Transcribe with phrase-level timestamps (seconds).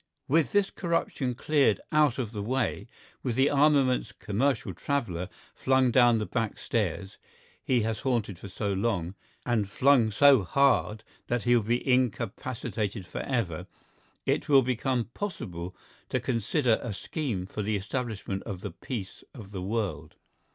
[0.27, 2.87] With this corruption cleared out of the way,
[3.21, 7.19] with the armaments commercial traveller flung down the back stairs
[7.63, 13.21] he has haunted for so long—and flung so hard that he will be incapacitated for
[13.21, 15.75] ever—it will become possible
[16.09, 20.15] to consider a scheme for the establishment of the peace of the world.